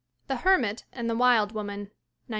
The 0.27 0.37
Hermit 0.37 0.83
and 0.91 1.07
the 1.07 1.15
Wild 1.15 1.51
Woman, 1.51 1.81
1908. 1.81 1.89